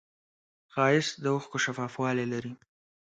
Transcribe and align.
ښایست 0.73 1.13
د 1.23 1.25
اوښکو 1.35 1.57
شفافوالی 1.65 2.25
لري 2.33 2.53